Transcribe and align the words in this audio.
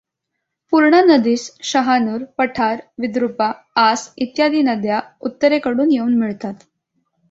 पूर्णा 0.73 1.01
नदीस 1.01 1.43
शहानूर, 1.63 2.23
पठार, 2.37 2.81
विद्रूपा, 2.97 3.51
आस, 3.75 4.13
इत्यादी 4.17 4.61
नद्या 4.61 5.01
उत्तरेकडून 5.21 5.91
येऊन 5.91 6.17
मिळतात. 6.17 6.53